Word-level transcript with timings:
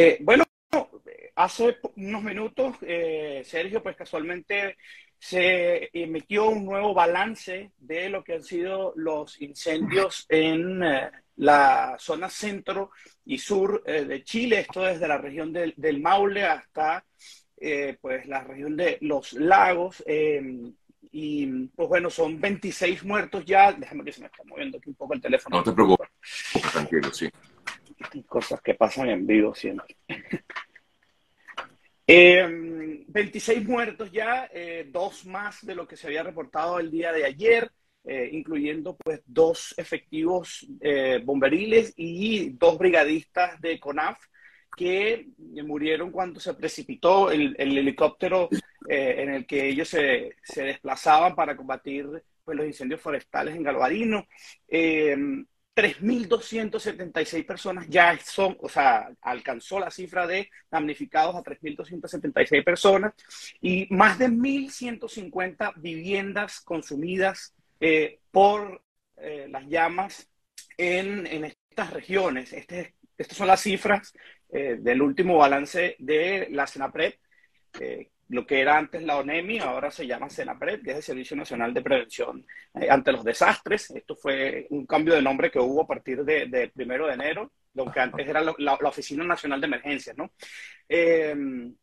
Eh, 0.00 0.16
bueno, 0.20 0.44
hace 1.34 1.76
unos 1.96 2.22
minutos, 2.22 2.76
eh, 2.82 3.42
Sergio, 3.44 3.82
pues 3.82 3.96
casualmente 3.96 4.76
se 5.18 5.90
emitió 5.92 6.50
un 6.50 6.64
nuevo 6.64 6.94
balance 6.94 7.72
de 7.76 8.08
lo 8.08 8.22
que 8.22 8.34
han 8.34 8.44
sido 8.44 8.92
los 8.94 9.42
incendios 9.42 10.24
en 10.28 10.84
eh, 10.84 11.10
la 11.38 11.96
zona 11.98 12.30
centro 12.30 12.92
y 13.24 13.38
sur 13.38 13.82
de 13.82 14.22
Chile, 14.22 14.60
esto 14.60 14.82
desde 14.82 15.08
la 15.08 15.18
región 15.18 15.52
del, 15.52 15.74
del 15.76 16.00
Maule 16.00 16.44
hasta 16.44 17.04
pues 18.00 18.24
la 18.28 18.44
región 18.44 18.76
de 18.76 18.98
los 19.00 19.32
lagos. 19.32 20.04
y 21.10 21.46
pues 21.74 21.88
bueno, 21.88 22.08
son 22.08 22.40
26 22.40 23.02
muertos 23.02 23.44
ya. 23.44 23.72
Déjame 23.72 24.04
que 24.04 24.12
se 24.12 24.20
me 24.20 24.28
está 24.28 24.44
moviendo 24.44 24.78
aquí 24.78 24.90
un 24.90 24.94
poco 24.94 25.14
el 25.14 25.20
teléfono. 25.20 25.56
No 25.56 25.64
te 25.64 25.72
preocupes, 25.72 26.08
tranquilo, 26.72 27.12
sí 27.12 27.28
cosas 28.26 28.60
que 28.60 28.74
pasan 28.74 29.08
en 29.10 29.26
vivo 29.26 29.54
siempre. 29.54 29.96
26 32.08 33.58
eh, 33.58 33.60
muertos 33.60 34.10
ya, 34.10 34.48
eh, 34.52 34.88
dos 34.90 35.26
más 35.26 35.64
de 35.64 35.74
lo 35.74 35.86
que 35.86 35.96
se 35.96 36.06
había 36.06 36.22
reportado 36.22 36.78
el 36.78 36.90
día 36.90 37.12
de 37.12 37.26
ayer, 37.26 37.70
eh, 38.04 38.30
incluyendo 38.32 38.96
pues 38.96 39.20
dos 39.26 39.74
efectivos 39.76 40.66
bomberiles 41.24 41.92
y 41.96 42.50
dos 42.50 42.78
brigadistas 42.78 43.60
de 43.60 43.78
CONAF 43.78 44.18
que 44.74 45.28
murieron 45.64 46.10
cuando 46.10 46.40
se 46.40 46.54
precipitó 46.54 47.30
el, 47.30 47.54
helicóptero 47.58 48.48
en 48.88 49.30
el 49.30 49.46
que 49.46 49.68
ellos 49.68 49.88
se, 49.88 50.36
se 50.42 50.62
desplazaban 50.62 51.34
para 51.34 51.56
combatir 51.56 52.06
pues, 52.42 52.56
los 52.56 52.66
incendios 52.66 53.00
forestales 53.02 53.54
en 53.54 53.64
Galvarino. 53.64 54.26
3.276 55.78 57.46
personas 57.46 57.86
ya 57.88 58.18
son, 58.18 58.56
o 58.60 58.68
sea, 58.68 59.10
alcanzó 59.22 59.78
la 59.78 59.92
cifra 59.92 60.26
de 60.26 60.50
damnificados 60.68 61.36
a 61.36 61.44
3.276 61.44 62.64
personas 62.64 63.14
y 63.60 63.86
más 63.90 64.18
de 64.18 64.26
1.150 64.28 65.74
viviendas 65.76 66.62
consumidas 66.62 67.54
eh, 67.78 68.18
por 68.32 68.82
eh, 69.18 69.46
las 69.48 69.68
llamas 69.68 70.28
en, 70.76 71.44
estas 71.44 71.92
regiones. 71.92 72.52
Este, 72.52 72.96
estas 73.16 73.38
son 73.38 73.46
las 73.46 73.60
cifras 73.60 74.12
eh, 74.50 74.78
del 74.80 75.00
último 75.00 75.36
balance 75.36 75.94
de 76.00 76.48
la 76.50 76.66
CENAPRED, 76.66 77.14
lo 78.28 78.46
que 78.46 78.60
era 78.60 78.76
antes 78.76 79.02
la 79.02 79.16
ONEMI, 79.16 79.58
ahora 79.60 79.90
se 79.90 80.06
llama 80.06 80.28
CENAPRED, 80.28 80.82
que 80.82 80.90
es 80.90 80.96
el 80.98 81.02
Servicio 81.02 81.36
Nacional 81.36 81.72
de 81.72 81.82
Prevención 81.82 82.46
eh, 82.74 82.88
ante 82.90 83.12
los 83.12 83.24
Desastres. 83.24 83.90
Esto 83.90 84.16
fue 84.16 84.66
un 84.70 84.86
cambio 84.86 85.14
de 85.14 85.22
nombre 85.22 85.50
que 85.50 85.58
hubo 85.58 85.82
a 85.82 85.86
partir 85.86 86.24
del 86.24 86.50
de 86.50 86.68
primero 86.68 87.06
de 87.06 87.14
enero, 87.14 87.52
lo 87.74 87.90
que 87.90 88.00
antes 88.00 88.28
era 88.28 88.42
la, 88.42 88.74
Oficina 88.74 89.24
Nacional 89.24 89.60
de 89.60 89.66
Emergencias, 89.66 90.16
¿no? 90.16 90.32
Em, 90.88 91.74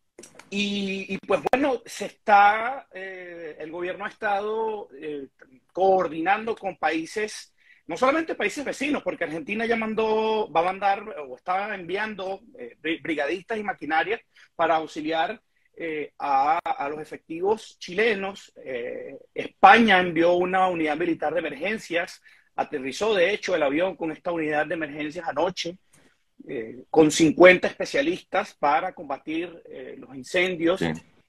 y, 0.50 1.18
pues 1.20 1.42
bueno, 1.52 1.82
se 1.86 2.06
está, 2.06 2.88
eh, 2.94 3.58
el 3.60 3.72
gobierno 3.72 4.06
ha 4.06 4.10
estado 4.10 4.90
eh, 5.00 5.28
coordinando 5.74 6.56
con 6.56 6.78
países, 6.78 7.54
no 7.88 7.98
solamente 7.98 8.36
países 8.36 8.64
vecinos, 8.64 9.04
porque 9.04 9.26
Argentina 9.26 9.66
ya 9.66 9.76
mandó, 9.76 10.52
va 10.52 10.62
a 10.62 10.66
mandar 10.66 11.04
o 11.28 11.36
está 11.36 11.74
enviando 11.76 12.42
brigadistas 13.02 13.58
y 13.58 13.64
maquinarias 13.64 14.22
para 14.56 14.76
auxiliar 14.76 15.42
eh, 15.78 16.14
a, 16.20 16.60
los 16.90 17.00
efectivos 17.00 17.78
chilenos. 17.80 18.54
Eh, 18.64 19.18
España 19.34 20.00
envió 20.00 20.34
una 20.34 20.68
unidad 20.68 20.96
militar 20.98 21.34
de 21.34 21.40
emergencias, 21.40 22.22
aterrizó 22.56 23.14
de 23.14 23.34
hecho 23.34 23.56
el 23.56 23.64
avión 23.64 23.96
con 23.96 24.12
esta 24.12 24.32
unidad 24.32 24.66
de 24.68 24.76
emergencias 24.76 25.28
anoche, 25.28 25.78
eh, 26.48 26.84
con 26.90 27.12
50 27.12 27.68
especialistas 27.68 28.54
para 28.54 28.94
combatir 28.94 29.62
los 29.98 30.16
incendios. 30.16 30.82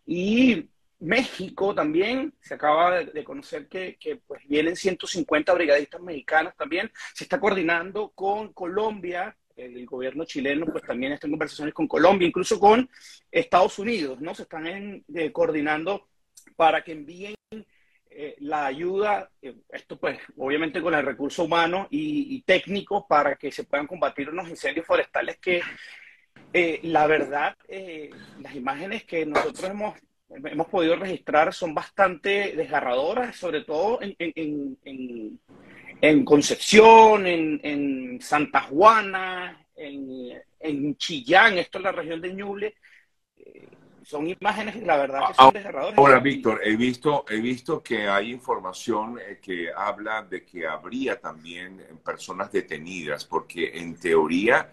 Y 0.06 0.68
México 1.00 1.74
también, 1.74 2.32
se 2.40 2.54
acaba 2.54 3.02
de, 3.02 3.24
conocer 3.24 3.66
que, 3.66 3.96
que, 3.98 4.16
pues, 4.16 4.46
vienen 4.46 4.76
150 4.76 5.52
brigadistas 5.54 6.00
mexicanos 6.00 6.54
también. 6.56 6.90
Se 7.14 7.24
está 7.24 7.40
coordinando 7.40 8.12
con 8.14 8.52
Colombia 8.52 9.36
el 9.56 9.86
gobierno 9.86 10.24
chileno 10.24 10.66
pues 10.66 10.84
también 10.84 11.12
está 11.12 11.26
en 11.26 11.32
conversaciones 11.32 11.74
con 11.74 11.88
Colombia, 11.88 12.28
incluso 12.28 12.60
con 12.60 12.88
Estados 13.30 13.78
Unidos, 13.78 14.20
¿no? 14.20 14.34
Se 14.34 14.42
están 14.42 14.66
eh, 15.14 15.32
coordinando 15.32 16.08
para 16.56 16.82
que 16.84 16.92
envíen 16.92 17.34
eh, 18.10 18.36
la 18.40 18.66
ayuda, 18.66 19.30
eh, 19.42 19.54
esto 19.70 19.98
pues 19.98 20.18
obviamente 20.36 20.80
con 20.80 20.94
el 20.94 21.04
recurso 21.04 21.44
humano 21.44 21.88
y, 21.90 22.42
técnico 22.42 23.06
para 23.06 23.36
que 23.36 23.50
se 23.50 23.64
puedan 23.64 23.86
combatir 23.86 24.28
unos 24.28 24.48
incendios 24.48 24.86
forestales 24.86 25.38
que 25.38 25.60
la 26.82 27.06
verdad, 27.06 27.54
las 28.40 28.54
imágenes 28.54 29.04
que 29.04 29.26
nosotros 29.26 29.64
hemos, 29.64 29.98
hemos 30.30 30.66
podido 30.68 30.96
registrar 30.96 31.52
son 31.52 31.74
bastante 31.74 32.56
desgarradoras, 32.56 33.36
sobre 33.36 33.62
todo 33.62 33.98
en 34.00 34.16
en 34.18 35.38
Concepción, 36.24 37.26
en, 37.26 38.20
Santa 38.20 38.62
Juana, 38.62 39.66
en, 39.74 40.96
Chillán, 40.96 41.58
esto 41.58 41.78
es 41.78 41.84
la 41.84 41.92
región 41.92 42.20
de 42.20 42.34
Ñuble. 42.34 42.74
Eh, 43.36 43.68
son 44.04 44.28
imágenes 44.28 44.76
que 44.76 44.84
la 44.84 44.96
verdad 44.96 45.28
que 45.28 45.34
son 45.34 45.52
desgarradoras. 45.52 45.98
Ahora, 45.98 46.20
Víctor, 46.20 46.60
he 46.64 46.76
visto, 46.76 47.24
he 47.28 47.40
visto 47.40 47.82
que 47.82 48.08
hay 48.08 48.32
información 48.32 49.18
eh, 49.18 49.38
que 49.40 49.68
habla 49.74 50.22
de 50.22 50.44
que 50.44 50.66
habría 50.66 51.20
también 51.20 51.82
personas 52.04 52.52
detenidas, 52.52 53.24
porque 53.24 53.78
en 53.78 53.96
teoría 53.96 54.70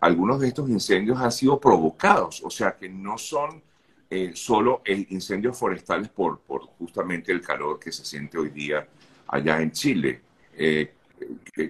algunos 0.00 0.40
de 0.40 0.48
estos 0.48 0.68
incendios 0.70 1.18
han 1.18 1.32
sido 1.32 1.60
provocados, 1.60 2.42
o 2.44 2.50
sea 2.50 2.76
que 2.76 2.88
no 2.88 3.18
son 3.18 3.62
eh, 4.10 4.32
solo 4.34 4.82
incendios 4.86 5.58
forestales 5.58 6.08
por, 6.08 6.40
por 6.40 6.62
justamente 6.78 7.32
el 7.32 7.42
calor 7.42 7.78
que 7.78 7.92
se 7.92 8.04
siente 8.04 8.38
hoy 8.38 8.50
día 8.50 8.86
allá 9.26 9.60
en 9.60 9.72
Chile. 9.72 10.22
Eh, 10.60 10.92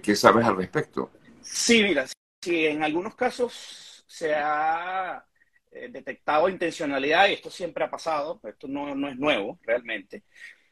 ¿qué, 0.01 0.15
sabes 0.15 0.45
al 0.45 0.57
respecto? 0.57 1.11
Sí, 1.41 1.83
mira, 1.83 2.07
sí, 2.41 2.65
en 2.65 2.83
algunos 2.83 3.15
casos 3.15 4.03
se 4.07 4.33
ha 4.33 5.23
eh, 5.71 5.89
detectado 5.89 6.49
intencionalidad, 6.49 7.29
y 7.29 7.33
esto 7.33 7.51
siempre 7.51 7.83
ha 7.83 7.91
pasado, 7.91 8.41
esto 8.43 8.67
no, 8.67 8.95
no 8.95 9.07
es 9.07 9.15
nuevo 9.15 9.59
realmente. 9.61 10.23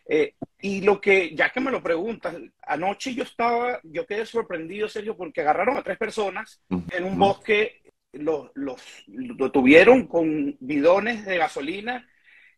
Eh, 0.10 0.34
y 0.62 0.82
lo 0.82 1.00
que, 1.00 1.36
ya 1.36 1.52
que 1.52 1.60
me 1.60 1.70
lo 1.70 1.84
preguntas, 1.84 2.36
anoche 2.64 3.14
yo 3.14 3.22
estaba, 3.22 3.80
yo 3.84 4.08
quedé 4.08 4.26
sorprendido, 4.26 4.88
Sergio, 4.88 5.16
porque 5.16 5.42
agarraron 5.42 5.78
a 5.78 5.84
tres 5.84 6.00
personas 6.00 6.60
en 6.70 7.04
un 7.04 7.20
bosque, 7.20 7.84
los, 8.14 8.50
los, 8.56 8.82
lo 9.08 9.52
tuvieron 9.52 10.08
con 10.08 10.58
bidones 10.60 11.24
de 11.26 11.38
gasolina, 11.38 12.08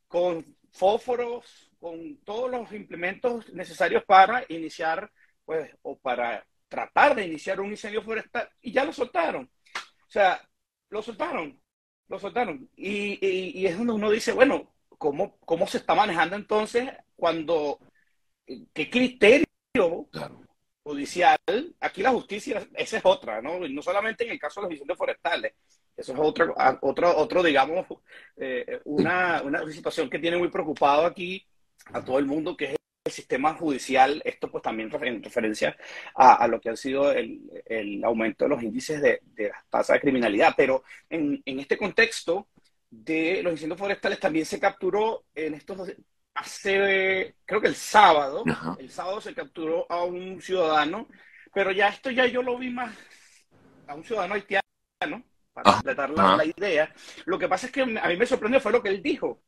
con 0.07 0.55
fósforos, 0.71 1.69
con 1.79 2.17
todos 2.23 2.49
los 2.49 2.71
implementos 2.71 3.51
necesarios 3.51 4.03
para 4.05 4.45
iniciar 4.47 5.11
pues, 5.49 5.75
o 5.81 5.97
para 5.97 6.45
tratar 6.67 7.15
de 7.15 7.25
iniciar 7.25 7.59
un 7.59 7.71
incendio 7.71 8.03
forestal 8.03 8.47
y 8.61 8.71
ya 8.71 8.85
lo 8.85 8.93
soltaron. 8.93 9.49
O 9.75 10.11
sea, 10.11 10.47
lo 10.89 11.01
soltaron, 11.01 11.59
lo 12.07 12.19
soltaron. 12.19 12.69
Y, 12.75 13.65
es 13.65 13.75
donde 13.75 13.93
uno 13.93 14.11
dice, 14.11 14.31
bueno, 14.31 14.75
¿cómo, 14.89 15.39
¿cómo 15.39 15.65
se 15.65 15.79
está 15.79 15.95
manejando 15.95 16.35
entonces 16.35 16.87
cuando, 17.15 17.79
qué 18.45 18.91
criterio 18.91 20.07
judicial? 20.83 21.39
Aquí 21.79 22.03
la 22.03 22.11
justicia, 22.11 22.67
esa 22.75 22.97
es 22.99 23.05
otra, 23.05 23.41
¿no? 23.41 23.65
Y 23.65 23.73
no 23.73 23.81
solamente 23.81 24.25
en 24.25 24.29
el 24.33 24.39
caso 24.39 24.61
de 24.61 24.65
los 24.65 24.73
incendios 24.73 24.99
forestales. 24.99 25.55
Eso 25.97 26.13
es 26.13 26.19
otro, 26.21 26.53
otro, 26.81 27.17
otro 27.17 27.41
digamos, 27.41 27.87
eh, 28.37 28.81
una, 28.85 29.41
una 29.41 29.67
situación 29.71 30.11
que 30.11 30.19
tiene 30.19 30.37
muy 30.37 30.49
preocupado 30.49 31.07
aquí 31.07 31.43
a 31.85 32.05
todo 32.05 32.19
el 32.19 32.27
mundo, 32.27 32.55
que 32.55 32.65
es 32.65 32.78
el 33.03 33.11
sistema 33.11 33.53
judicial, 33.53 34.21
esto 34.25 34.51
pues 34.51 34.63
también 34.63 34.89
en 35.01 35.23
referencia 35.23 35.75
a, 36.15 36.47
lo 36.47 36.59
que 36.59 36.69
ha 36.69 36.75
sido 36.75 37.11
el, 37.11 37.41
el, 37.65 38.03
aumento 38.03 38.45
de 38.45 38.49
los 38.49 38.63
índices 38.63 39.01
de, 39.01 39.21
de 39.23 39.49
las 39.49 39.65
tasas 39.69 39.95
de 39.95 40.01
criminalidad. 40.01 40.53
Pero 40.55 40.83
en, 41.09 41.41
en, 41.45 41.59
este 41.59 41.77
contexto 41.77 42.49
de 42.89 43.41
los 43.43 43.53
incendios 43.53 43.79
forestales 43.79 44.19
también 44.19 44.45
se 44.45 44.59
capturó 44.59 45.25
en 45.33 45.53
estos 45.53 45.91
hace, 46.35 47.35
creo 47.45 47.61
que 47.61 47.67
el 47.67 47.75
sábado, 47.75 48.43
el 48.79 48.89
sábado 48.89 49.19
se 49.19 49.33
capturó 49.33 49.85
a 49.91 50.03
un 50.03 50.41
ciudadano, 50.41 51.07
pero 51.53 51.71
ya 51.71 51.89
esto 51.89 52.11
ya 52.11 52.27
yo 52.27 52.41
lo 52.41 52.57
vi 52.57 52.69
más 52.69 52.95
a 53.87 53.95
un 53.95 54.03
ciudadano 54.03 54.35
haitiano, 54.35 54.63
para 55.53 55.73
completar 55.73 56.09
la, 56.11 56.37
la 56.37 56.45
idea. 56.45 56.93
Lo 57.25 57.37
que 57.37 57.47
pasa 57.47 57.65
es 57.65 57.71
que 57.71 57.81
a 57.81 57.85
mí 57.85 58.17
me 58.17 58.25
sorprendió 58.25 58.61
fue 58.61 58.71
lo 58.71 58.81
que 58.81 58.89
él 58.89 59.01
dijo 59.01 59.41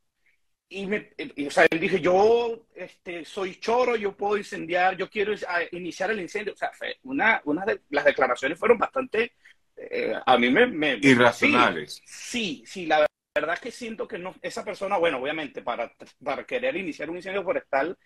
y, 0.72 0.86
me, 0.86 1.10
o 1.46 1.50
sea, 1.50 1.66
él 1.70 1.80
dije, 1.80 2.00
yo 2.00 2.66
este, 2.74 3.24
soy 3.24 3.56
choro, 3.56 3.96
yo 3.96 4.16
puedo 4.16 4.36
incendiar, 4.36 4.96
yo 4.96 5.08
quiero 5.10 5.34
iniciar 5.72 6.10
el 6.10 6.20
incendio. 6.20 6.52
O 6.52 6.56
sea, 6.56 6.70
una, 7.04 7.40
una 7.44 7.64
de 7.64 7.80
las 7.90 8.04
declaraciones 8.04 8.58
fueron 8.58 8.78
bastante, 8.78 9.32
eh, 9.76 10.14
a 10.24 10.38
mí 10.38 10.50
me... 10.50 10.98
Irracionales. 11.02 12.02
Sí, 12.04 12.64
sí, 12.66 12.86
la 12.86 13.06
verdad 13.34 13.54
es 13.54 13.60
que 13.60 13.70
siento 13.70 14.06
que 14.06 14.18
no, 14.18 14.34
esa 14.42 14.64
persona, 14.64 14.98
bueno, 14.98 15.18
obviamente, 15.18 15.62
para, 15.62 15.92
para 16.22 16.44
querer 16.44 16.76
iniciar 16.76 17.08
un 17.08 17.16
incendio 17.16 17.42
forestal, 17.42 17.96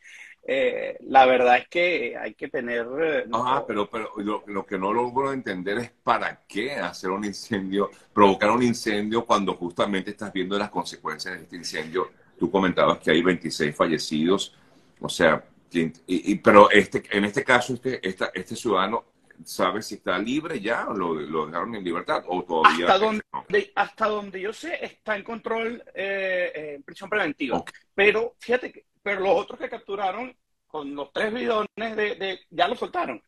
eh, 0.44 0.96
la 1.00 1.26
verdad 1.26 1.58
es 1.58 1.68
que 1.68 2.16
hay 2.16 2.34
que 2.34 2.48
tener... 2.48 2.86
Ah, 3.32 3.64
pero, 3.66 3.90
pero 3.90 4.12
lo, 4.46 4.64
que 4.64 4.78
no 4.78 4.92
logro 4.92 5.32
entender 5.32 5.78
es 5.78 5.90
para 5.90 6.42
qué 6.46 6.74
hacer 6.74 7.10
un 7.10 7.24
incendio, 7.24 7.90
provocar 8.12 8.50
un 8.50 8.62
incendio 8.62 9.24
cuando 9.24 9.54
justamente 9.54 10.10
estás 10.10 10.32
viendo 10.32 10.56
las 10.58 10.70
consecuencias 10.70 11.34
de 11.34 11.42
este 11.42 11.56
incendio. 11.56 12.10
Tú 12.38 12.50
comentabas 12.50 12.98
que 12.98 13.10
hay 13.10 13.22
26 13.22 13.74
fallecidos, 13.74 14.54
o 15.00 15.08
sea, 15.08 15.44
y, 15.72 16.34
pero 16.36 16.70
este, 16.70 17.02
en 17.10 17.24
este 17.24 17.44
caso, 17.44 17.74
este, 17.74 18.00
este 18.08 18.56
ciudadano 18.56 19.04
¿Sabes 19.44 19.86
si 19.86 19.96
está 19.96 20.18
libre 20.18 20.60
ya 20.60 20.88
o 20.88 20.94
lo, 20.94 21.46
dejaron 21.46 21.74
en 21.74 21.84
libertad 21.84 22.24
o 22.26 22.42
todavía? 22.42 22.86
Hasta 22.86 22.98
donde, 22.98 23.72
hasta 23.74 24.08
donde 24.08 24.40
yo 24.40 24.52
sé, 24.52 24.84
está 24.84 25.16
en 25.16 25.24
control, 25.24 25.82
eh, 25.94 26.74
en 26.76 26.82
prisión 26.82 27.10
preventiva. 27.10 27.62
Pero 27.94 28.36
fíjate 28.38 28.72
que, 28.72 28.86
pero 29.02 29.20
los 29.20 29.36
otros 29.36 29.58
que 29.58 29.68
capturaron 29.68 30.34
con 30.66 30.94
los 30.94 31.12
tres 31.12 31.32
bidones 31.32 31.96
de, 31.96 32.40
ya 32.50 32.68
lo 32.68 32.76
soltaron. 32.76 33.22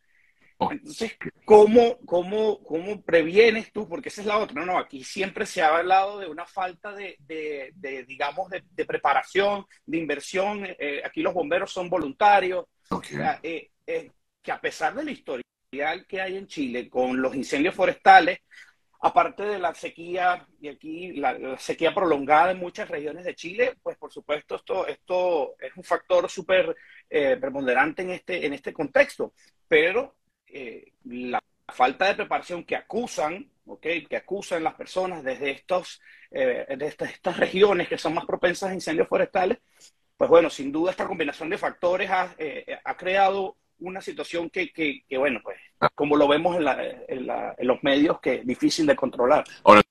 Entonces, 0.60 1.16
¿cómo, 1.44 1.98
cómo, 2.04 2.62
¿cómo 2.64 3.02
previenes 3.02 3.72
tú? 3.72 3.88
Porque 3.88 4.08
esa 4.08 4.22
es 4.22 4.26
la 4.26 4.38
otra. 4.38 4.60
No, 4.60 4.66
no, 4.66 4.78
aquí 4.78 5.04
siempre 5.04 5.46
se 5.46 5.62
ha 5.62 5.76
hablado 5.76 6.18
de 6.18 6.26
una 6.26 6.46
falta 6.46 6.92
de, 6.92 7.16
de, 7.20 8.04
digamos, 8.04 8.50
de, 8.50 8.84
preparación, 8.84 9.64
de 9.86 9.98
inversión. 9.98 10.66
Eh, 10.66 11.00
aquí 11.04 11.22
los 11.22 11.34
bomberos 11.34 11.70
son 11.70 11.88
voluntarios. 11.88 12.66
Eh, 13.42 13.70
que 14.42 14.52
a 14.52 14.60
pesar 14.60 14.94
de 14.94 15.04
la 15.04 15.10
historia 15.10 15.44
que 16.08 16.20
hay 16.20 16.36
en 16.36 16.46
Chile 16.46 16.88
con 16.88 17.20
los 17.20 17.34
incendios 17.34 17.74
forestales, 17.74 18.40
aparte 19.00 19.44
de 19.44 19.58
la 19.58 19.74
sequía, 19.74 20.46
y 20.60 20.68
aquí 20.68 21.12
la, 21.12 21.58
sequía 21.58 21.94
prolongada 21.94 22.50
en 22.50 22.58
muchas 22.58 22.88
regiones 22.88 23.24
de 23.24 23.34
Chile, 23.34 23.76
pues 23.82 23.96
por 23.96 24.12
supuesto 24.12 24.56
esto, 24.56 24.86
esto 24.86 25.54
es 25.60 25.72
un 25.76 25.84
factor 25.84 26.28
súper 26.28 26.74
eh, 27.08 27.36
preponderante 27.40 28.02
en 28.02 28.10
este, 28.10 28.44
en 28.44 28.54
este 28.54 28.72
contexto, 28.72 29.34
pero 29.68 30.17
eh, 30.52 30.92
la 31.04 31.42
falta 31.68 32.06
de 32.06 32.14
preparación 32.14 32.64
que 32.64 32.76
acusan, 32.76 33.50
¿okay? 33.66 34.06
que 34.06 34.16
acusan 34.16 34.64
las 34.64 34.74
personas 34.74 35.22
desde, 35.22 35.50
estos, 35.50 36.00
eh, 36.30 36.66
estas, 36.68 37.36
regiones 37.36 37.88
que 37.88 37.98
son 37.98 38.14
más 38.14 38.24
propensas 38.24 38.70
a 38.70 38.74
incendios 38.74 39.08
forestales, 39.08 39.58
pues 40.16 40.30
bueno, 40.30 40.50
sin 40.50 40.72
duda 40.72 40.90
esta 40.90 41.06
combinación 41.06 41.50
de 41.50 41.58
factores 41.58 42.10
ha, 42.10 42.34
ha 42.84 42.96
creado 42.96 43.56
una 43.80 44.00
situación 44.00 44.50
que, 44.50 44.72
que, 44.72 45.04
bueno, 45.16 45.40
pues 45.42 45.56
como 45.94 46.16
lo 46.16 46.26
vemos 46.28 46.56
en, 46.56 46.64
la, 46.64 47.54
en, 47.56 47.66
los 47.66 47.82
medios, 47.82 48.20
que 48.20 48.36
es 48.36 48.46
difícil 48.46 48.86
de 48.86 48.96
controlar. 48.96 49.44
Ahora, 49.64 49.82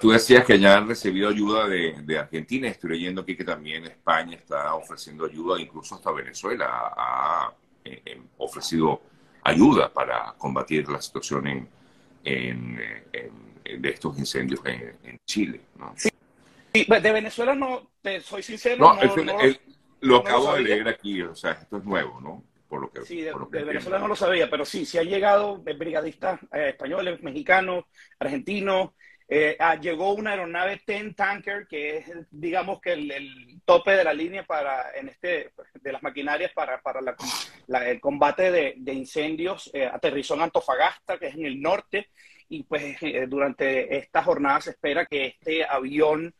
tú 0.00 0.10
decías 0.10 0.44
que 0.44 0.58
ya 0.58 0.76
han 0.76 0.88
recibido 0.88 1.28
ayuda 1.28 1.68
de, 1.68 2.02
de, 2.02 2.18
Argentina, 2.18 2.68
estoy 2.68 2.90
leyendo 2.90 3.22
aquí 3.22 3.36
que 3.36 3.44
también 3.44 3.84
España 3.84 4.36
está 4.36 4.74
ofreciendo 4.74 5.26
ayuda, 5.26 5.60
incluso 5.60 5.94
hasta 5.94 6.10
Venezuela 6.12 6.66
ha, 6.68 7.52
eh, 7.84 8.02
eh, 8.04 8.20
ofrecido 8.38 9.02
ayuda 9.44 9.92
para 9.92 10.34
combatir 10.38 10.88
la 10.88 11.00
situación 11.00 11.46
en, 11.46 11.68
en, 12.24 12.76
de 13.80 13.88
estos 13.88 14.18
incendios 14.18 14.60
en, 14.64 15.18
Chile. 15.24 15.60
¿no? 15.76 15.94
Sí. 15.96 16.10
Pues, 16.86 17.02
de 17.02 17.12
Venezuela 17.12 17.54
no, 17.54 17.90
te 18.02 18.20
soy 18.20 18.42
sincero. 18.42 18.94
No, 18.94 18.98
lo 20.00 20.16
acabo 20.18 20.54
de 20.54 20.62
leer 20.62 20.88
aquí, 20.88 21.22
o 21.22 21.34
sea, 21.34 21.52
esto 21.52 21.78
es 21.78 21.84
nuevo, 21.84 22.20
¿no? 22.20 22.44
sí, 23.04 23.22
de, 23.22 23.32
Venezuela 23.64 23.98
no 23.98 24.08
lo 24.08 24.16
sabía, 24.16 24.50
pero 24.50 24.64
sí, 24.64 24.84
sí 24.84 24.98
ha 24.98 25.02
llegado 25.02 25.58
brigadistas 25.58 26.40
eh, 26.52 26.70
españoles, 26.70 27.22
mexicanos, 27.22 27.84
argentinos. 28.18 28.90
Eh, 29.28 29.56
ah, 29.58 29.74
llegó 29.78 30.14
una 30.14 30.30
aeronave 30.30 30.80
TEN 30.84 31.14
Tanker, 31.14 31.66
que 31.66 31.98
es, 31.98 32.06
digamos, 32.30 32.80
que 32.80 32.94
el, 32.94 33.60
tope 33.64 33.92
de 33.92 34.04
la 34.04 34.14
línea 34.14 34.44
para, 34.44 34.92
en 34.96 35.08
este, 35.10 35.52
de 35.74 35.92
las 35.92 36.02
maquinarias 36.02 36.52
para, 36.54 36.80
para 36.80 37.00
el 37.86 38.00
combate 38.00 38.50
de, 38.50 38.92
incendios. 38.92 39.70
Eh, 39.74 39.84
aterrizó 39.84 40.34
en 40.34 40.42
Antofagasta, 40.42 41.18
que 41.18 41.26
es 41.26 41.34
en 41.34 41.44
el 41.44 41.60
norte, 41.60 42.08
y 42.48 42.62
pues 42.62 42.96
durante 43.28 43.98
esta 43.98 44.22
jornada 44.22 44.62
se 44.62 44.70
espera 44.70 45.04
que 45.04 45.26
este 45.26 45.64
avión 45.64 46.34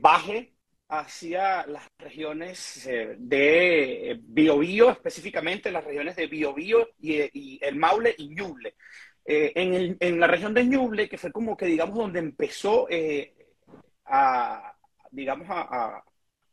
baje 0.00 0.54
hacia 0.88 1.66
las 1.66 1.86
regiones 1.98 2.86
eh, 2.86 3.14
de 3.18 4.18
Biobío, 4.22 4.90
específicamente 4.90 5.70
las 5.70 5.84
regiones 5.84 6.16
de 6.16 6.26
Biobío 6.26 6.88
y, 6.98 7.58
el 7.62 7.76
Maule 7.76 8.14
y 8.16 8.28
Ñuble. 8.28 8.74
Eh, 9.30 9.52
en, 10.00 10.18
la 10.18 10.26
región 10.26 10.54
de 10.54 10.64
Ñuble, 10.64 11.06
que 11.06 11.18
fue 11.18 11.30
como 11.30 11.54
que, 11.54 11.66
digamos, 11.66 11.98
donde 11.98 12.18
empezó 12.18 12.88
eh, 12.88 13.34
a, 14.06 14.74
digamos, 15.10 15.46
a, 15.50 16.02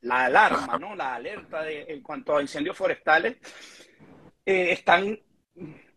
la 0.02 0.26
alarma, 0.26 0.78
¿no? 0.78 0.94
La 0.94 1.16
alerta 1.16 1.64
de, 1.64 1.86
en 1.88 2.02
cuanto 2.02 2.36
a 2.36 2.42
incendios 2.42 2.76
forestales, 2.76 3.38
están, 4.44 5.18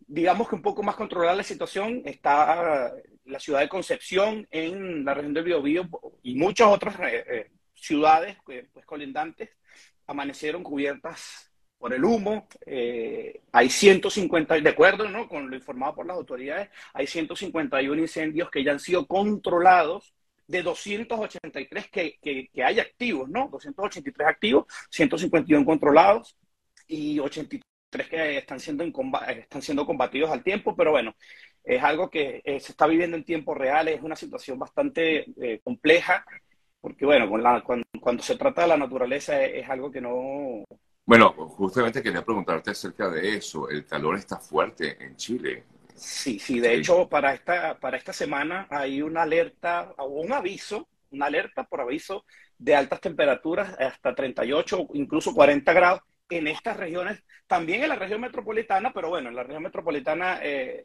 digamos 0.06 0.48
que 0.48 0.54
un 0.54 0.62
poco 0.62 0.84
más 0.84 0.94
controlada 0.94 1.34
la 1.34 1.42
situación. 1.42 2.02
Está 2.04 2.94
la 3.24 3.40
ciudad 3.40 3.58
de 3.58 3.68
Concepción 3.68 4.46
en 4.48 5.04
la 5.04 5.14
región 5.14 5.34
de 5.34 5.42
Biobío 5.42 5.88
y 6.22 6.36
muchas 6.36 6.68
otras 6.68 6.96
ciudades 7.74 8.36
pues, 8.44 8.86
colindantes 8.86 9.50
amanecieron 10.06 10.62
cubiertas 10.62 11.50
por 11.78 11.94
el 11.94 12.04
humo. 12.04 12.48
Eh, 12.66 13.40
hay 13.52 13.70
150, 13.70 14.60
de 14.60 14.68
acuerdo 14.68 15.08
¿no? 15.08 15.28
con 15.28 15.48
lo 15.48 15.56
informado 15.56 15.94
por 15.96 16.06
las 16.06 16.16
autoridades, 16.16 16.70
hay 16.92 17.06
151 17.06 18.00
incendios 18.00 18.50
que 18.50 18.64
ya 18.64 18.72
han 18.72 18.80
sido 18.80 19.06
controlados 19.06 20.14
de 20.46 20.62
283 20.62 21.90
que, 21.90 22.18
que, 22.22 22.48
que 22.48 22.64
hay 22.64 22.80
activos, 22.80 23.28
¿no? 23.28 23.48
283 23.50 24.28
activos, 24.28 24.66
151 24.90 25.64
controlados 25.64 26.36
y 26.86 27.18
83 27.20 28.08
que 28.08 28.38
están 28.38 28.60
siendo, 28.60 28.84
están 29.28 29.62
siendo 29.62 29.86
combatidos 29.86 30.30
al 30.30 30.42
tiempo, 30.42 30.74
pero 30.74 30.92
bueno, 30.92 31.14
es 31.64 31.82
algo 31.82 32.10
que 32.10 32.40
eh, 32.44 32.60
se 32.60 32.72
está 32.72 32.86
viviendo 32.86 33.16
en 33.16 33.24
tiempo 33.24 33.54
real, 33.54 33.88
es 33.88 34.02
una 34.02 34.16
situación 34.16 34.58
bastante 34.58 35.26
eh, 35.40 35.60
compleja 35.62 36.24
porque 36.80 37.04
bueno, 37.04 37.28
cuando, 38.00 38.22
se 38.22 38.36
trata 38.36 38.62
de 38.62 38.68
la 38.68 38.76
naturaleza 38.76 39.42
es, 39.44 39.68
algo 39.68 39.90
que 39.90 40.00
no... 40.00 40.64
Bueno, 41.08 41.32
justamente 41.32 42.02
quería 42.02 42.22
preguntarte 42.22 42.72
acerca 42.72 43.08
de 43.08 43.36
eso. 43.36 43.70
El 43.70 43.86
calor 43.86 44.16
está 44.16 44.36
fuerte 44.36 45.02
en 45.02 45.16
Chile. 45.16 45.64
Sí, 45.94 46.38
sí, 46.38 46.60
de 46.60 46.74
hecho 46.74 47.08
para 47.08 47.32
esta, 47.32 47.80
para 47.80 47.96
esta 47.96 48.12
semana 48.12 48.66
hay 48.68 49.00
una 49.00 49.22
alerta 49.22 49.94
o 49.96 50.04
un 50.04 50.34
aviso, 50.34 50.86
una 51.10 51.24
alerta 51.24 51.64
por 51.64 51.80
aviso 51.80 52.26
de 52.58 52.76
altas 52.76 53.00
temperaturas 53.00 53.74
hasta 53.80 54.14
38, 54.14 54.88
incluso 54.92 55.32
40 55.32 55.72
grados 55.72 56.02
en 56.28 56.46
estas 56.46 56.76
regiones, 56.76 57.24
también 57.46 57.82
en 57.82 57.88
la 57.88 57.96
región 57.96 58.20
metropolitana, 58.20 58.92
pero 58.92 59.08
bueno, 59.08 59.30
en 59.30 59.36
la 59.36 59.44
región 59.44 59.62
metropolitana 59.62 60.40
eh, 60.42 60.84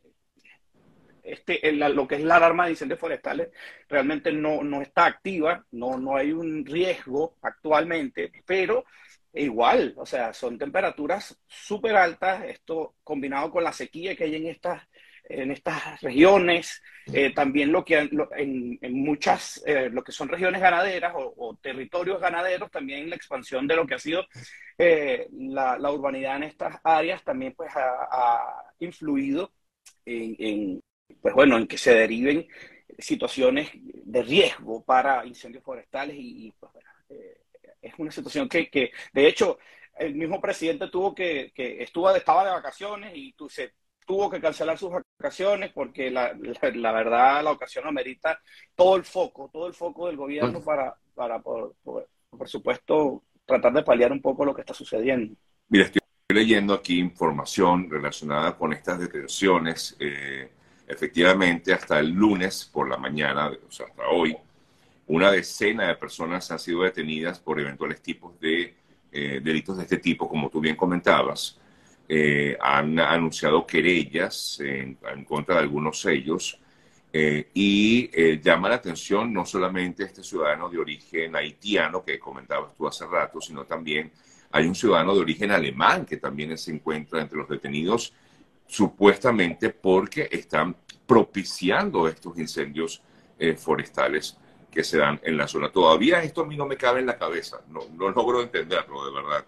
este, 1.21 1.69
lo 1.73 2.07
que 2.07 2.15
es 2.15 2.23
la 2.23 2.37
alarma 2.37 2.65
de 2.65 2.71
incendios 2.71 2.99
forestales 2.99 3.49
realmente 3.89 4.31
no, 4.31 4.63
no 4.63 4.81
está 4.81 5.05
activa, 5.05 5.65
no, 5.71 5.97
no 5.97 6.15
hay 6.15 6.31
un 6.31 6.65
riesgo 6.65 7.35
actualmente, 7.41 8.31
pero 8.45 8.85
igual, 9.33 9.93
o 9.97 10.05
sea, 10.05 10.33
son 10.33 10.57
temperaturas 10.57 11.37
súper 11.47 11.95
altas, 11.95 12.43
esto 12.45 12.95
combinado 13.03 13.51
con 13.51 13.63
la 13.63 13.73
sequía 13.73 14.15
que 14.15 14.25
hay 14.25 14.35
en 14.35 14.47
estas, 14.47 14.83
en 15.25 15.51
estas 15.51 16.01
regiones, 16.01 16.81
eh, 17.11 17.33
también 17.33 17.71
lo 17.71 17.83
que 17.83 17.97
en, 17.97 18.77
en 18.81 18.93
muchas, 18.93 19.63
eh, 19.65 19.89
lo 19.89 20.03
que 20.03 20.11
son 20.11 20.29
regiones 20.29 20.61
ganaderas 20.61 21.13
o, 21.15 21.57
territorios 21.61 22.21
ganaderos, 22.21 22.69
también 22.69 23.09
la 23.09 23.15
expansión 23.15 23.67
de 23.67 23.75
lo 23.75 23.87
que 23.87 23.95
ha 23.95 23.99
sido 23.99 24.25
eh, 24.77 25.27
la, 25.31 25.77
la, 25.77 25.91
urbanidad 25.91 26.37
en 26.37 26.43
estas 26.43 26.79
áreas 26.83 27.23
también 27.23 27.53
pues 27.55 27.71
ha, 27.75 28.63
influido 28.79 29.51
en, 30.05 30.81
pues 31.21 31.33
bueno, 31.33 31.57
en 31.57 31.67
que 31.67 31.77
se 31.77 31.93
deriven 31.93 32.47
situaciones 32.99 33.69
de 33.73 34.23
riesgo 34.23 34.83
para 34.83 35.25
incendios 35.25 35.63
forestales 35.63 36.15
y, 36.19 36.53
pues, 36.59 36.71
eh, 36.75 36.82
es 37.83 37.93
una 37.97 38.11
situación 38.11 38.47
que, 38.49 38.69
que, 38.69 38.91
de 39.13 39.27
hecho, 39.27 39.57
el 39.97 40.15
mismo 40.15 40.41
presidente 40.41 40.89
tuvo 40.89 41.13
que, 41.13 41.51
que 41.53 41.83
estuvo, 41.83 42.09
estaba 42.11 42.45
de 42.45 42.51
vacaciones 42.51 43.11
y 43.15 43.33
tu, 43.33 43.49
se 43.49 43.73
tuvo 44.05 44.29
que 44.29 44.41
cancelar 44.41 44.77
sus 44.77 44.91
vacaciones 45.19 45.71
porque 45.71 46.09
la, 46.09 46.33
la, 46.33 46.91
verdad 46.91 47.43
la 47.43 47.51
ocasión 47.51 47.87
amerita 47.87 48.39
todo 48.75 48.95
el 48.95 49.03
foco, 49.03 49.49
todo 49.51 49.67
el 49.67 49.73
foco 49.73 50.07
del 50.07 50.17
gobierno 50.17 50.61
para, 50.63 50.95
para 51.13 51.39
por, 51.39 51.75
por, 51.83 52.49
supuesto, 52.49 53.23
tratar 53.45 53.73
de 53.73 53.83
paliar 53.83 54.11
un 54.11 54.21
poco 54.21 54.45
lo 54.45 54.53
que 54.53 54.61
está 54.61 54.73
sucediendo. 54.73 55.35
Mira, 55.69 55.85
estoy 55.85 56.01
leyendo 56.29 56.73
aquí 56.73 56.99
información 56.99 57.89
relacionada 57.89 58.57
con 58.57 58.73
estas 58.73 58.99
detenciones. 58.99 59.95
Eh, 59.99 60.49
Efectivamente, 60.87 61.73
hasta 61.73 61.99
el 61.99 62.09
lunes 62.09 62.69
por 62.71 62.89
la 62.89 62.97
mañana, 62.97 63.47
o 63.47 63.71
sea, 63.71 63.87
hasta 63.87 64.07
hoy, 64.09 64.35
una 65.15 65.31
decena 65.31 65.87
de 65.87 65.95
personas 65.95 66.49
han 66.51 66.59
sido 66.59 66.83
detenidas 66.83 67.39
por 67.39 67.59
eventuales 67.59 68.01
tipos 68.01 68.39
de 68.39 68.75
eh, 69.11 69.39
delitos 69.43 69.77
de 69.77 69.83
este 69.83 69.97
tipo, 69.97 70.27
como 70.27 70.49
tú 70.49 70.59
bien 70.59 70.75
comentabas. 70.75 71.59
Eh, 72.07 72.57
han 72.59 72.99
anunciado 72.99 73.65
querellas 73.65 74.59
en, 74.59 74.97
contra 75.25 75.55
de 75.55 75.61
algunos 75.61 75.99
sellos 76.01 76.59
Eh, 77.15 77.51
y 77.53 78.09
eh, 78.11 78.39
llama 78.43 78.69
la 78.69 78.75
atención 78.81 79.31
no 79.31 79.45
solamente 79.45 80.03
este 80.03 80.23
ciudadano 80.23 80.67
de 80.67 80.79
origen 80.79 81.35
haitiano 81.35 82.03
que 82.03 82.17
comentabas 82.17 82.73
tú 82.75 82.87
hace 82.87 83.05
rato, 83.05 83.39
sino 83.39 83.65
también 83.65 84.11
hay 84.51 84.65
un 84.65 84.73
ciudadano 84.73 85.13
de 85.13 85.21
origen 85.21 85.51
alemán 85.51 86.05
que 86.07 86.17
también 86.17 86.57
se 86.57 86.71
encuentra 86.71 87.21
entre 87.21 87.37
los 87.37 87.47
detenidos, 87.47 88.13
supuestamente 88.65 89.69
porque 89.69 90.27
están 90.31 90.75
propiciando 91.05 92.07
estos 92.07 92.35
incendios 92.39 93.01
eh, 93.37 93.55
forestales 93.55 94.35
que 94.73 94.83
se 94.83 94.97
dan 94.97 95.19
en 95.23 95.37
la 95.37 95.47
zona. 95.47 95.71
Todavía 95.71 96.21
esto 96.23 96.41
a 96.41 96.45
mí 96.45 96.57
no 96.57 96.65
me 96.65 96.77
cabe 96.77 96.99
en 96.99 97.05
la 97.05 97.17
cabeza, 97.17 97.61
no, 97.69 97.81
no 97.93 98.09
logro 98.09 98.41
entenderlo, 98.41 99.05
de 99.05 99.13
verdad. 99.13 99.45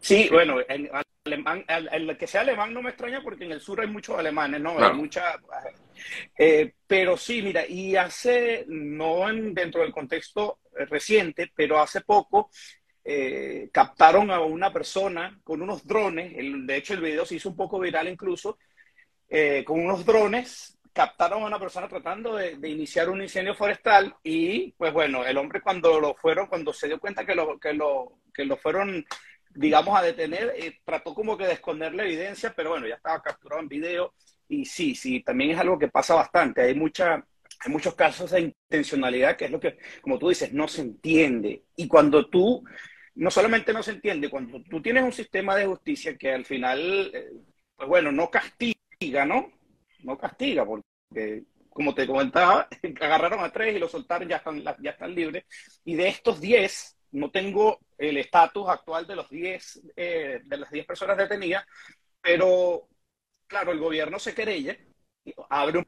Sí, 0.00 0.28
bueno, 0.30 0.58
en 0.68 0.90
alemán, 1.24 1.64
el, 1.68 2.16
que 2.16 2.26
sea 2.26 2.42
alemán 2.42 2.72
no 2.72 2.82
me 2.82 2.90
extraña 2.90 3.22
porque 3.22 3.44
en 3.44 3.52
el 3.52 3.60
sur 3.60 3.80
hay 3.80 3.88
muchos 3.88 4.18
alemanes, 4.18 4.60
¿no? 4.60 4.78
Hay 4.78 4.92
mucha, 4.94 5.40
eh, 6.38 6.74
pero 6.86 7.16
sí, 7.16 7.42
mira, 7.42 7.66
y 7.66 7.96
hace, 7.96 8.64
no 8.68 9.28
en, 9.28 9.54
dentro 9.54 9.80
del 9.80 9.92
contexto 9.92 10.60
reciente, 10.88 11.50
pero 11.54 11.80
hace 11.80 12.02
poco 12.02 12.50
eh, 13.02 13.68
captaron 13.72 14.30
a 14.30 14.40
una 14.40 14.72
persona 14.72 15.38
con 15.42 15.62
unos 15.62 15.86
drones, 15.86 16.34
de 16.36 16.76
hecho 16.76 16.94
el 16.94 17.00
video 17.00 17.24
se 17.24 17.36
hizo 17.36 17.48
un 17.48 17.56
poco 17.56 17.80
viral 17.80 18.08
incluso, 18.08 18.58
eh, 19.28 19.64
con 19.64 19.80
unos 19.80 20.04
drones 20.04 20.75
captaron 20.96 21.42
a 21.42 21.46
una 21.46 21.58
persona 21.60 21.88
tratando 21.88 22.36
de, 22.36 22.56
iniciar 22.70 23.10
un 23.10 23.20
incendio 23.20 23.54
forestal 23.54 24.16
y 24.22 24.72
pues 24.72 24.94
bueno, 24.94 25.26
el 25.26 25.36
hombre 25.36 25.60
cuando 25.60 26.00
lo 26.00 26.14
fueron, 26.14 26.46
cuando 26.46 26.72
se 26.72 26.86
dio 26.86 26.98
cuenta 26.98 27.26
que 27.26 27.34
lo, 27.34 27.58
que 27.60 27.74
lo, 27.74 28.20
que 28.32 28.46
lo 28.46 28.56
fueron 28.56 29.04
digamos, 29.50 29.98
a 29.98 30.02
detener, 30.02 30.54
trató 30.86 31.14
como 31.14 31.36
que 31.36 31.46
de 31.46 31.52
esconder 31.52 31.94
la 31.94 32.04
evidencia, 32.04 32.54
pero 32.56 32.70
bueno, 32.70 32.86
ya 32.86 32.94
estaba 32.94 33.22
capturado 33.22 33.60
en 33.60 33.68
video 33.68 34.14
y 34.48 34.64
sí, 34.64 34.94
sí, 34.94 35.20
también 35.20 35.50
es 35.50 35.58
algo 35.58 35.78
que 35.78 35.88
pasa 35.88 36.14
bastante. 36.14 36.62
Hay, 36.62 36.74
mucha, 36.74 37.14
hay 37.14 37.72
muchos 37.72 37.94
casos 37.94 38.30
de 38.30 38.40
intencionalidad, 38.40 39.36
que 39.36 39.46
es 39.46 39.50
lo 39.50 39.60
que, 39.60 39.76
como 40.00 40.18
tú 40.18 40.30
dices, 40.30 40.50
no 40.54 40.66
se 40.66 40.80
entiende. 40.80 41.64
Y 41.76 41.88
cuando 41.88 42.28
tú, 42.30 42.64
no 43.16 43.30
solamente 43.30 43.74
no 43.74 43.82
se 43.82 43.92
entiende, 43.92 44.30
cuando 44.30 44.62
tú 44.62 44.80
tienes 44.80 45.04
un 45.04 45.12
sistema 45.12 45.56
de 45.56 45.66
justicia 45.66 46.16
que 46.16 46.32
al 46.32 46.46
final, 46.46 47.10
eh, 47.12 47.32
pues 47.76 47.86
bueno, 47.86 48.12
no 48.12 48.30
castiga, 48.30 49.26
¿no? 49.26 49.55
No 50.04 50.16
castiga, 50.18 50.64
porque 50.64 51.44
como 51.70 51.94
te 51.94 52.06
comentaba, 52.06 52.68
agarraron 53.00 53.40
a 53.40 53.52
tres 53.52 53.76
y 53.76 53.78
los 53.78 53.90
soltaron, 53.90 54.28
ya 54.28 54.36
están, 54.36 54.62
ya 54.80 54.90
están 54.90 55.14
libres. 55.14 55.44
Y 55.84 55.94
de 55.94 56.08
estos 56.08 56.40
diez, 56.40 56.96
no 57.12 57.30
tengo 57.30 57.78
el 57.98 58.16
estatus 58.18 58.68
actual 58.68 59.06
de 59.06 59.16
los 59.16 59.28
diez, 59.28 59.80
eh, 59.96 60.40
de 60.44 60.56
las 60.58 60.70
diez 60.70 60.86
personas 60.86 61.16
detenidas, 61.16 61.64
pero 62.20 62.88
claro, 63.46 63.72
el 63.72 63.78
gobierno 63.78 64.18
se 64.18 64.34
querella, 64.34 64.76
abre 65.50 65.78
un 65.78 65.86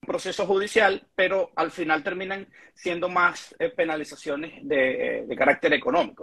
proceso 0.00 0.46
judicial, 0.46 1.06
pero 1.14 1.50
al 1.56 1.70
final 1.70 2.02
terminan 2.02 2.48
siendo 2.74 3.08
más 3.08 3.54
eh, 3.58 3.70
penalizaciones 3.70 4.66
de, 4.66 5.24
de 5.26 5.36
carácter 5.36 5.72
económico. 5.72 6.14